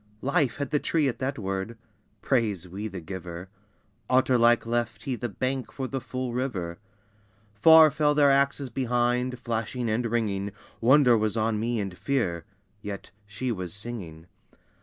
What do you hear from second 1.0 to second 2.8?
at that word, (Praise